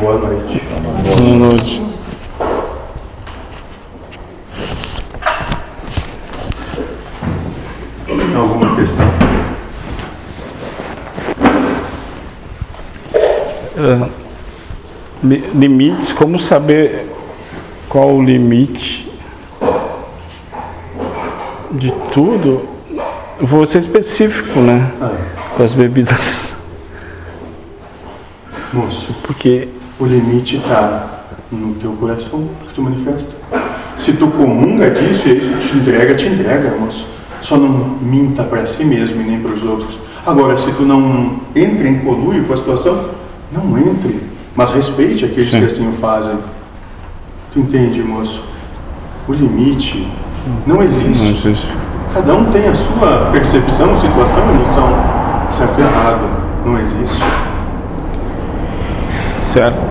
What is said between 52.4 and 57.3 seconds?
tem a sua percepção, situação, emoção. Certo e errado não existe.